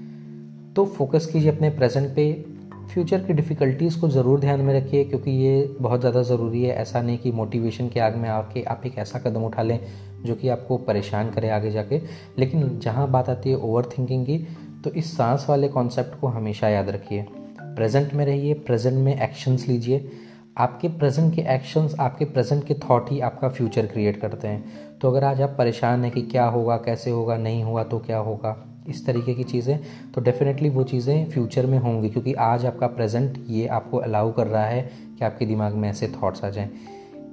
[0.76, 2.49] तो फोकस कीजिए अपने प्रेजेंट पे
[2.90, 7.02] फ्यूचर की डिफ़िकल्टीज़ को ज़रूर ध्यान में रखिए, क्योंकि ये बहुत ज़्यादा ज़रूरी है। ऐसा
[7.02, 9.78] नहीं कि मोटिवेशन के आग में आके आप एक ऐसा कदम उठा लें
[10.24, 12.00] जो कि आपको परेशान करे आगे जाके।
[12.38, 14.38] लेकिन जहाँ बात आती है ओवर थिंकिंग की
[14.84, 17.26] तो इस सांस वाले कॉन्सेप्ट को हमेशा याद रखिए।
[17.60, 20.10] प्रेजेंट में रहिए, प्रेजेंट में एक्शंस लीजिए।
[20.58, 25.10] आपके प्रेजेंट के एक्शंस, आपके प्रेजेंट के थॉट ही आपका फ्यूचर क्रिएट करते हैं। तो
[25.10, 28.56] अगर आज आप परेशान हैं कि क्या होगा, कैसे होगा, नहीं हुआ तो क्या होगा?
[28.90, 29.78] इस तरीके की चीज़ें
[30.12, 34.46] तो डेफिनेटली वो चीज़ें फ्यूचर में होंगी, क्योंकि आज आपका प्रेजेंट ये आपको अलाउ कर
[34.46, 34.82] रहा है
[35.18, 36.70] कि आपके दिमाग में ऐसे थॉट्स आ जाएँ।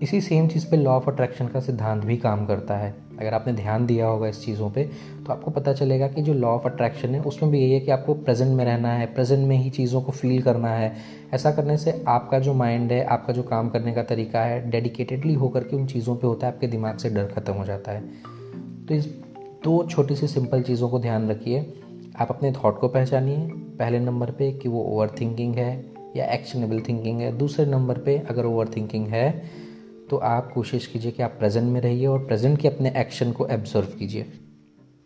[0.01, 3.53] इसी सेम चीज़ पे लॉ ऑफ़ अट्रैक्शन का सिद्धांत भी काम करता है। अगर आपने
[3.53, 4.83] ध्यान दिया होगा इस चीज़ों पे
[5.25, 7.91] तो आपको पता चलेगा कि जो लॉ ऑफ़ अट्रैक्शन है, उसमें भी यही है कि
[7.91, 10.93] आपको प्रेजेंट में रहना है प्रेजेंट में ही चीज़ों को फील करना है।
[11.33, 15.33] ऐसा करने से आपका जो माइंड है, आपका जो काम करने का तरीका है डेडिकेटेडली
[15.33, 18.01] होकर के उन चीज़ों पर होता है, आपके दिमाग से डर खत्म हो जाता है।
[18.85, 19.07] तो इस
[19.63, 21.59] दो छोटी सी सिंपल चीज़ों को ध्यान रखिए।
[22.19, 23.47] आप अपने थॉट को पहचानिए।
[23.79, 28.17] पहले नंबर पे कि वो ओवर थिंकिंग है या एक्शनेबल थिंकिंग है। दूसरे नंबर पे
[28.19, 29.49] अगर ओवर थिंकिंग है
[30.09, 33.47] तो आप कोशिश कीजिए कि आप प्रेजेंट में रहिए और प्रेजेंट के अपने एक्शन को
[33.47, 34.25] एब्जर्व कीजिए।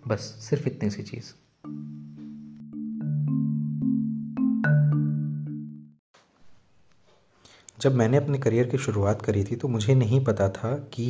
[0.08, 1.34] बस, सिर्फ़ इतनी सी चीज़।
[7.82, 11.06] जब मैंने अपने करियर की शुरुआत करी थी तो मुझे नहीं पता था कि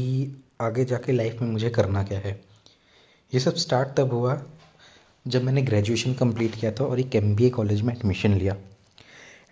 [0.62, 2.51] आगे जाके लाइफ में मुझे करना क्या है।
[3.32, 4.42] ये सब स्टार्ट तब हुआ
[5.26, 8.56] जब मैंने ग्रेजुएशन कंप्लीट किया था और एक एमबीए कॉलेज में एडमिशन लिया।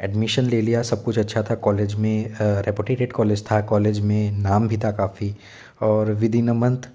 [0.01, 4.67] एडमिशन ले लिया, सब कुछ अच्छा था। कॉलेज में रेपुटेटेड कॉलेज था। कॉलेज में नाम
[4.67, 5.35] भी था काफ़ी।
[5.81, 6.89] और within a month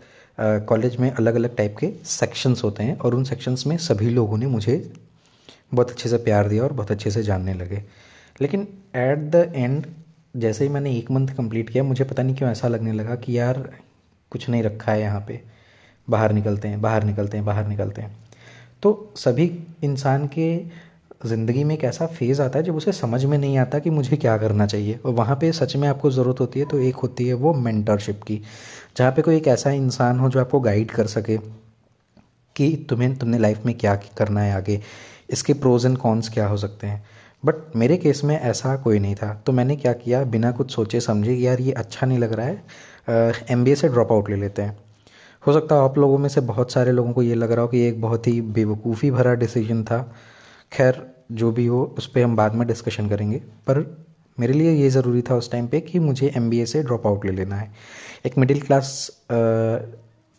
[0.69, 4.39] college में अलग अलग टाइप के सेक्शंस होते हैं और उन सेक्शंस में सभी लोगों
[4.39, 4.77] ने मुझे
[5.75, 7.83] बहुत अच्छे से प्यार दिया और बहुत अच्छे से जानने लगे।
[8.41, 9.87] लेकिन एट द एंड
[10.37, 13.39] जैसे ही मैंने एक मंथ कंप्लीट किया, मुझे पता नहीं क्यों ऐसा लगने लगा कि
[13.39, 13.69] यार,
[14.33, 15.41] कुछ नहीं रखा है यहाँ पे।
[16.09, 18.17] बाहर निकलते हैं, बाहर निकलते हैं, बाहर निकलते हैं।
[18.83, 19.51] तो सभी
[19.85, 20.57] इंसान के
[21.27, 24.17] ज़िंदगी में एक ऐसा फ़ेज़ आता है जब उसे समझ में नहीं आता कि मुझे
[24.17, 27.29] क्या करना चाहिए। और वहाँ पे सच में आपको ज़रूरत होती है तो एक होती
[27.29, 28.41] है वो मेंटरशिप की,
[28.97, 31.37] जहाँ पे कोई एक ऐसा इंसान हो जो आपको गाइड कर सके
[32.57, 34.81] कि तुम्हें, तुमने लाइफ में क्या करना है आगे,
[35.31, 37.03] इसके प्रोज एंड कॉन्स क्या हो सकते हैं।
[37.43, 40.23] बट मेरे केस में ऐसा कोई नहीं था। तो मैंने क्या किया?
[40.25, 44.31] बिना कुछ सोचे समझे यार ये अच्छा नहीं लग रहा है एमबीए से ड्रॉप आउट
[44.31, 44.77] ले लेते हैं।
[45.47, 47.69] हो सकता है आप लोगों में से बहुत सारे लोगों को ये लग रहा हो
[47.69, 50.01] कि एक बहुत ही बेवकूफ़ी भरा डिसीज़न था।
[50.73, 51.03] खैर,
[51.33, 53.85] जो भी हो, उस पर हम बाद में डिस्कशन करेंगे। पर
[54.39, 57.33] मेरे लिए ये ज़रूरी था उस टाइम पे कि मुझे एमबीए से ड्रॉप आउट ले
[57.33, 57.71] लेना है।
[58.27, 59.11] एक मिडिल क्लास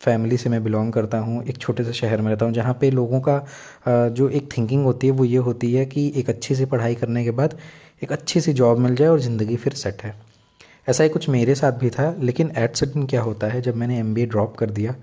[0.00, 2.90] फैमिली से मैं बिलोंग करता हूँ, एक छोटे से शहर में रहता हूँ, जहाँ पे
[2.90, 6.64] लोगों का जो एक थिंकिंग होती है, वो ये होती है कि एक अच्छी सी
[6.66, 7.58] पढ़ाई करने के बाद
[8.02, 10.14] एक अच्छी सी जॉब मिल जाए और ज़िंदगी फिर सेट है।
[10.86, 13.98] ऐसा ही कुछ मेरे साथ भी था, लेकिन एट सडन क्या होता है, जब मैंने
[13.98, 14.94] एमबीए ड्रॉप कर दिया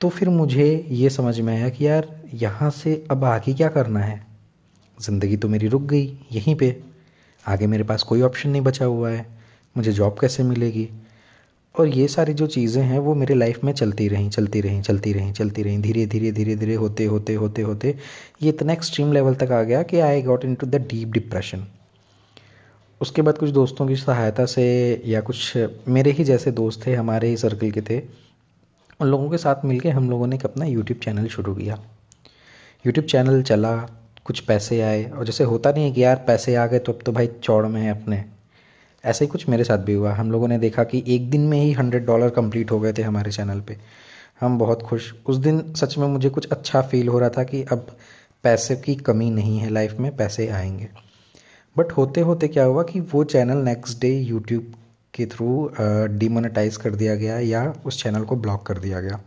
[0.00, 4.00] तो फिर मुझे ये समझ में आया कि यार, यहाँ से अब आगे क्या करना
[4.00, 4.20] है?
[4.98, 6.76] ज़िंदगी तो मेरी रुक गई यहीं पे।
[7.44, 9.26] आगे मेरे पास कोई ऑप्शन नहीं बचा हुआ है।
[9.76, 10.88] मुझे जॉब कैसे मिलेगी?
[11.74, 15.12] और ये सारी जो चीज़ें हैं, वो मेरे लाइफ में चलती रहीं चलती रहीं चलती
[15.12, 17.94] रहीं चलती रहीं, धीरे धीरे धीरे धीरे होते होते होते होते।
[18.42, 21.66] ये इतना एक्सट्रीम लेवल तक आ गया कि I got into the deep depression
[23.00, 24.64] उसके बाद कुछ दोस्तों की सहायता से
[25.06, 28.02] या कुछ मेरे ही जैसे दोस्त थे, हमारे ही सर्कल के थे,
[29.00, 31.78] उन लोगों के साथ मिलके हम लोगों ने एक अपना यूट्यूब चैनल शुरू किया।
[32.86, 33.76] यूट्यूब चैनल चला,
[34.24, 36.98] कुछ पैसे आए और जैसे होता नहीं है कि यार पैसे आ गए तो अब
[37.06, 38.24] तो भाई चौड़ में है अपने।
[39.04, 41.58] ऐसे ही कुछ मेरे साथ भी हुआ। हम लोगों ने देखा कि एक दिन में
[41.58, 43.76] ही हंड्रेड डॉलर कंप्लीट हो गए थे हमारे चैनल पे।
[44.40, 47.62] हम बहुत खुश। उस दिन सच में मुझे कुछ अच्छा फील हो रहा था कि
[47.62, 47.96] अब
[48.42, 50.88] पैसे की कमी नहीं है लाइफ में, पैसे आएँगे।
[51.76, 54.72] बट होते होते क्या हुआ कि वो चैनल नेक्स्ट डे यूट्यूब
[55.14, 55.70] के थ्रू
[56.18, 59.20] डिमोनेटाइज कर दिया गया या उस चैनल को ब्लॉक कर दिया गया।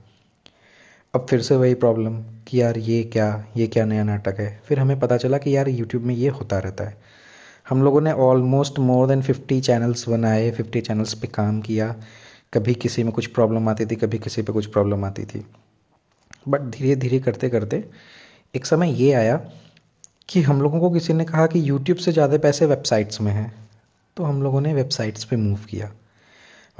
[1.13, 4.61] अब फिर से वही प्रॉब्लम कि यार ये क्या ये क्या नया नाटक है?
[4.65, 6.97] फिर हमें पता चला कि यार यूट्यूब में ये होता रहता है।
[7.69, 11.95] हम लोगों ने almost more than fifty channels बनाए फिफ्टी चैनल्स पे काम किया।
[12.53, 15.45] कभी किसी में कुछ प्रॉब्लम आती थी, कभी किसी पे कुछ प्रॉब्लम आती थी।
[16.47, 17.83] बट धीरे धीरे करते करते
[18.55, 19.39] एक समय ये आया
[20.29, 23.51] कि हम लोगों को किसी ने कहा कि यूट्यूब से ज़्यादा पैसे वेबसाइट्स में हैं
[24.17, 25.91] तो हम लोगों ने वेबसाइट्स पे मूव किया।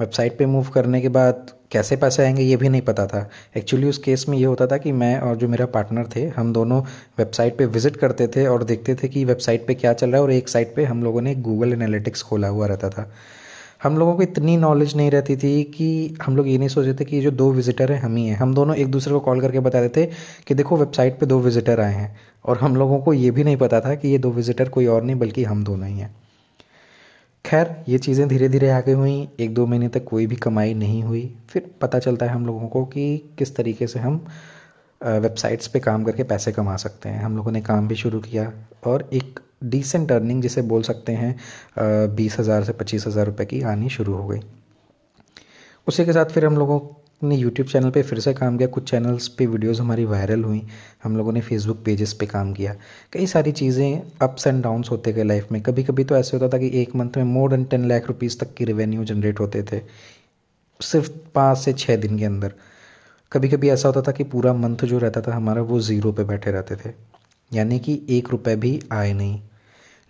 [0.00, 3.88] वेबसाइट पे मूव करने के बाद कैसे पैसे आएँगे ये भी नहीं पता था। एक्चुअली
[3.88, 6.82] उस केस में ये होता था कि मैं और जो मेरा पार्टनर थे, हम दोनों
[7.18, 10.22] वेबसाइट पे विज़िट करते थे और देखते थे कि वेबसाइट पे क्या चल रहा है
[10.22, 13.10] और एक साइट पे हम लोगों ने गूगल एनालिटिक्स खोला हुआ रहता था।
[13.80, 17.04] हम लोगों को इतनी नॉलेज नहीं रहती थी कि हम लोग ये नहीं सोचते थे
[17.04, 19.40] कि ये जो दो विजिटर हैं, हम ही हैं। हम दोनों एक दूसरे को कॉल
[19.40, 20.06] करके बताते थे
[20.46, 23.56] कि देखो वेबसाइट पे दो विजिटर आए हैं और हम लोगों को ये भी नहीं
[23.56, 26.14] पता था कि ये दो विजिटर कोई और नहीं, बल्कि हम दोनों ही हैं।
[27.44, 31.02] खैर, ये चीज़ें धीरे धीरे आगे हुई। एक दो महीने तक कोई भी कमाई नहीं
[31.02, 34.24] हुई। फिर पता चलता है हम लोगों को कि किस तरीके से हम
[35.00, 38.52] वेबसाइट्स पे काम करके पैसे कमा सकते हैं। हम लोगों ने काम भी शुरू किया
[38.86, 41.34] और एक डिसेंट अर्निंग जिसे बोल सकते हैं
[42.16, 44.40] बीस हज़ार से पच्चीस हज़ार रुपये की आनी शुरू हो गई।
[45.86, 46.80] उसी के साथ फिर हम लोगों
[47.22, 50.62] ने यूट्यूब चैनल पे फिर से काम किया। कुछ चैनल्स पे वीडियोस हमारी वायरल हुई।
[51.04, 52.74] हम लोगों ने फेसबुक पेजेस पे काम किया।
[53.12, 56.48] कई सारी चीज़ें अप्स एंड डाउन्स होते गए लाइफ में। कभी कभी तो ऐसे होता
[56.54, 59.62] था कि एक मंथ में more than ten lakh rupees तक की रेवेन्यू जनरेट होते
[59.72, 59.80] थे।
[60.80, 62.52] सिर्फ़ पाँच से छः दिन के अंदर।
[63.32, 66.24] कभी कभी ऐसा होता था कि पूरा मंथ जो रहता था हमारा वो ज़ीरो पे
[66.24, 66.94] बैठे रहते थे।
[67.50, 69.40] यानी कि एक रुपये भी आए नहीं।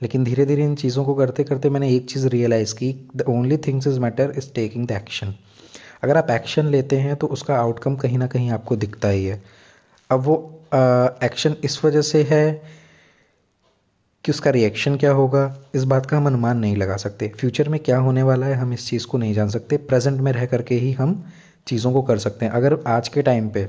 [0.00, 3.56] लेकिन धीरे धीरे इन चीज़ों को करते करते मैंने एक चीज़ रियलाइज़ की the only
[3.56, 5.34] things is matter is taking the action
[6.04, 9.42] अगर आप एक्शन लेते हैं तो उसका आउटकम कहीं ना कहीं आपको दिखता ही है।
[10.10, 10.36] अब वो
[11.24, 12.78] एक्शन इस वजह से है
[14.24, 15.42] कि उसका रिएक्शन क्या होगा?
[15.74, 18.72] इस बात का हम अनुमान नहीं लगा सकते। फ्यूचर में क्या होने वाला है, हम
[18.72, 21.22] इस चीज़ को नहीं जान सकते। प्रेजेंट में रह करके ही हम
[21.66, 23.68] चीज़ों को कर सकते हैं। अगर आज के टाइम पे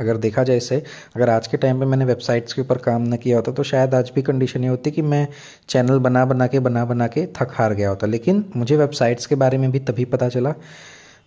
[0.00, 0.82] अगर देखा जाए इसे,
[1.16, 3.94] अगर आज के टाइम पे मैंने वेबसाइट्स के ऊपर काम न किया होता तो शायद
[3.94, 5.26] आज भी कंडीशन ये होती कि मैं
[5.68, 9.34] चैनल बना बना के, बना बना के थक हार गया होता। लेकिन मुझे वेबसाइट्स के
[9.34, 10.54] बारे में भी तभी पता चला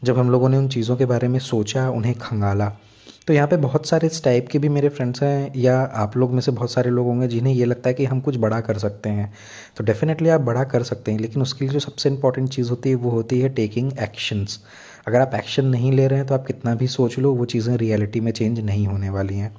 [0.04, 2.72] जब हम लोगों ने उन चीज़ों के बारे में सोचा, उन्हें खंगाला।
[3.28, 6.32] तो यहाँ पे बहुत सारे इस टाइप के भी मेरे फ्रेंड्स हैं, या आप लोग
[6.32, 8.78] में से बहुत सारे लोग होंगे जिन्हें ये लगता है कि हम कुछ बड़ा कर
[8.78, 9.34] सकते हैं।
[9.78, 12.90] तो डेफिनेटली आप बड़ा कर सकते हैं, लेकिन उसके लिए जो सबसे इंपॉर्टेंट चीज़ होती
[12.90, 14.60] है, वो होती है टेकिंग एक्शंस
[15.06, 17.76] अगर आप एक्शन नहीं ले रहे हैं तो आप कितना भी सोच लो, वो चीज़ें
[17.78, 19.56] रियलिटी में चेंज नहीं होने वाली हैं।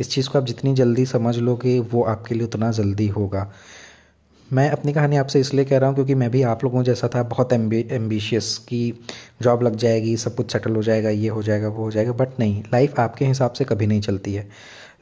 [0.00, 3.50] इस चीज़ को आप जितनी जल्दी समझ लोगे, वो आपके लिए उतना जल्दी होगा।
[4.50, 7.22] मैं अपनी कहानी आपसे इसलिए कह रहा हूँ क्योंकि मैं भी आप लोगों जैसा था,
[7.22, 8.92] बहुत एम्बिशियस कि
[9.42, 12.38] जॉब लग जाएगी, सब कुछ सेटल हो जाएगा, ये हो जाएगा, वो हो जाएगा बट
[12.40, 14.48] नहीं लाइफ आपके हिसाब से कभी नहीं चलती है।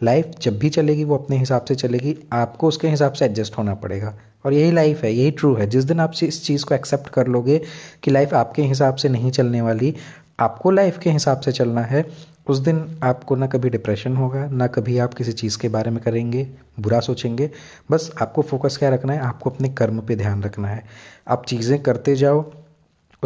[0.03, 3.75] लाइफ जब भी चलेगी, वो अपने हिसाब से चलेगी, आपको उसके हिसाब से एडजस्ट होना
[3.75, 4.15] पड़ेगा।
[4.47, 7.27] और यही लाइफ है, यही ट्रू है। जिस दिन आप इस चीज़ को एक्सेप्ट कर
[7.27, 7.63] लोगे
[8.03, 9.97] कि लाइफ आपके हिसाब से नहीं चलने वाली,
[10.41, 12.07] आपको लाइफ के हिसाब से चलना है,
[12.49, 16.03] उस दिन आपको ना कभी डिप्रेशन होगा, ना कभी आप किसी चीज़ के बारे में
[16.03, 16.49] करेंगे,
[16.81, 17.51] बुरा सोचेंगे।
[17.91, 19.19] बस आपको फोकस क्या रखना है?
[19.19, 20.85] आपको अपने कर्म पे ध्यान रखना है।
[21.29, 22.53] आप चीज़ें करते जाओ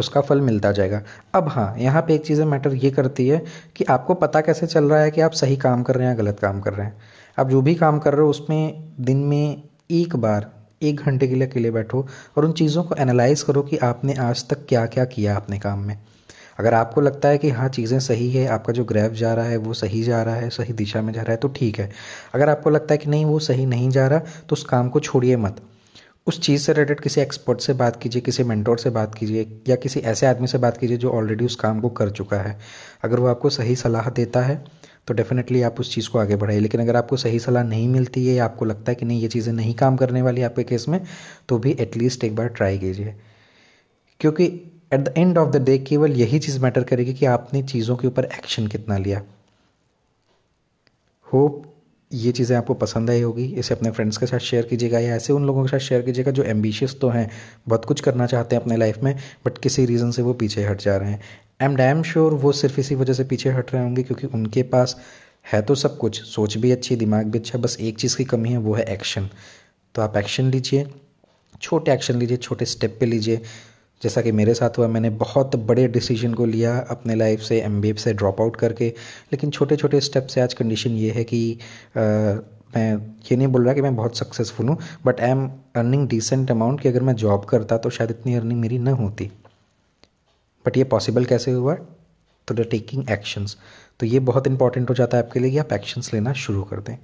[0.01, 1.01] उसका फल मिलता जाएगा।
[1.35, 3.43] अब हाँ यहाँ पे एक चीज़ें मैटर ये करती है
[3.75, 6.17] कि आपको पता कैसे चल रहा है कि आप सही काम कर रहे हैं या
[6.17, 6.97] गलत काम कर रहे हैं।
[7.37, 10.51] आप जो भी काम कर रहे हो, उसमें दिन में एक बार,
[10.83, 12.05] एक घंटे के लिए अकेले बैठो
[12.37, 15.79] और उन चीज़ों को एनालाइज करो कि आपने आज तक क्या क्या किया अपने काम
[15.79, 15.97] में।
[16.59, 19.57] अगर आपको लगता है कि हाँ चीज़ें सही है, आपका जो ग्रैफ जा रहा है,
[19.57, 21.89] वो सही जा रहा है, सही दिशा में जा रहा है तो ठीक है।
[22.35, 24.99] अगर आपको लगता है कि नहीं, वो सही नहीं जा रहा तो उस काम को
[24.99, 25.61] छोड़िए मत।
[26.27, 29.75] उस चीज़ से रिलेटेड किसी एक्सपर्ट से बात कीजिए, किसी मेंटोर से बात कीजिए, या
[29.75, 32.59] किसी ऐसे आदमी से बात कीजिए जो ऑलरेडी उस काम को कर चुका है।
[33.03, 34.63] अगर वो आपको सही सलाह देता है
[35.07, 38.25] तो डेफिनेटली आप उस चीज़ को आगे बढ़ाइए। लेकिन अगर आपको सही सलाह नहीं मिलती
[38.27, 40.85] है या आपको लगता है कि नहीं, ये चीज़ें नहीं काम करने वाली आपके केस
[40.89, 40.99] में
[41.49, 43.15] तो भी एटलीस्ट एक बार ट्राई कीजिए।
[44.19, 44.45] क्योंकि
[44.93, 48.07] at the end of the day केवल यही चीज़ मैटर करेगी कि आपने चीज़ों के
[48.07, 49.21] ऊपर एक्शन कितना लिया।
[51.27, 51.70] होप
[52.13, 55.33] ये चीज़ें आपको पसंद आई होगी, इसे अपने फ्रेंड्स के साथ शेयर कीजिएगा या ऐसे
[55.33, 57.29] उन लोगों के साथ शेयर कीजिएगा जो एम्बिशियस तो हैं,
[57.67, 60.81] बहुत कुछ करना चाहते हैं अपने लाइफ में बट किसी रीज़न से वो पीछे हट
[60.81, 61.21] जा रहे हैं।
[61.61, 64.95] एम डैम श्योर वो सिर्फ़ इसी वजह से पीछे हट रहे होंगे क्योंकि उनके पास
[65.45, 68.49] है तो सब कुछ, सोच भी अच्छी, दिमाग भी अच्छा बस एक चीज़ की कमी
[68.49, 69.29] है, वो है एक्शन
[69.95, 70.87] तो आप एक्शन लीजिए,
[71.61, 73.41] छोटे एक्शन लीजिए, छोटे स्टेप पे लीजिए
[74.01, 77.81] जैसा कि मेरे साथ हुआ मैंने बहुत बड़े डिसीज़न को लिया अपने लाइफ से एम
[77.95, 78.87] से ड्रॉप आउट करके।
[79.33, 81.59] लेकिन छोटे छोटे स्टेप से आज कंडीशन ये है कि
[81.97, 82.01] आ,
[82.75, 82.93] मैं
[83.31, 86.81] ये नहीं बोल रहा कि मैं बहुत सक्सेसफुल हूँ but I am earning decent amount
[86.81, 89.25] कि अगर मैं जॉब करता तो शायद इतनी अर्निंग मेरी न होती।
[90.65, 91.75] बट ये पॉसिबल कैसे हुआ?
[92.47, 93.57] तो द टेकिंग एक्शंस
[93.99, 96.79] तो ये बहुत इंपॉर्टेंट हो जाता है आपके लिए कि आप एक्शंस लेना शुरू कर
[96.79, 96.95] दें।